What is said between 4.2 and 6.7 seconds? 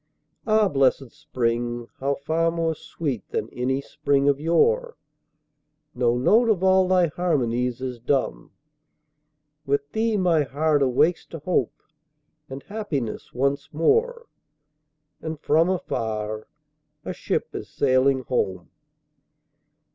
of yore! No note of